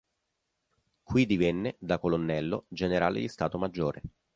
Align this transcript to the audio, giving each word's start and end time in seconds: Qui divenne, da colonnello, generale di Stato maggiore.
Qui 1.03 1.27
divenne, 1.27 1.75
da 1.77 1.99
colonnello, 1.99 2.65
generale 2.69 3.19
di 3.19 3.27
Stato 3.27 3.59
maggiore. 3.59 4.01